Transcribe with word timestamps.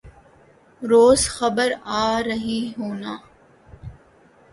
روز 0.81 1.21
خبر 1.29 1.71
آرہی 1.83 2.61
ہونا 2.77 3.13